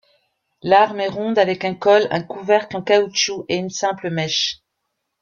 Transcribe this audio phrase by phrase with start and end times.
[0.63, 4.63] L'arme est ronde avec un col, un couvercle en caoutchouc, et une simple mèche.